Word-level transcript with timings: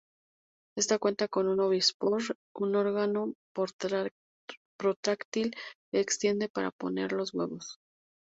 Ésta 0.79 0.97
cuenta 0.97 1.27
con 1.27 1.47
un 1.47 1.59
ovipositor, 1.59 2.35
un 2.55 2.75
órgano 2.75 3.35
protráctil 3.55 5.51
que 5.91 5.99
extiende 5.99 6.49
para 6.49 6.71
poner 6.71 7.11
los 7.13 7.35
huevos. 7.35 7.77